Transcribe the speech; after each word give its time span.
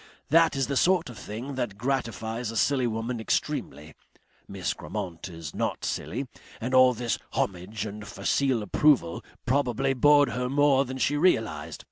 That 0.29 0.55
is 0.55 0.65
the 0.65 0.75
sort 0.75 1.11
of 1.11 1.17
thing 1.19 1.53
that 1.53 1.77
gratifies 1.77 2.49
a 2.49 2.57
silly 2.57 2.87
woman 2.87 3.19
extremely. 3.19 3.93
Miss 4.47 4.73
Grammont 4.73 5.29
is 5.29 5.53
not 5.53 5.85
silly 5.85 6.27
and 6.59 6.73
all 6.73 6.95
this 6.95 7.19
homage 7.33 7.85
and 7.85 8.07
facile 8.07 8.63
approval 8.63 9.23
probably 9.45 9.93
bored 9.93 10.29
her 10.29 10.49
more 10.49 10.85
than 10.85 10.97
she 10.97 11.17
realized. 11.17 11.79